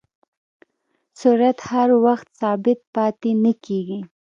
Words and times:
سرعت 1.19 1.59
هر 1.71 1.89
وخت 2.05 2.27
ثابت 2.41 2.79
پاتې 2.95 3.31
نه 3.43 3.53
کېږي. 3.65 3.99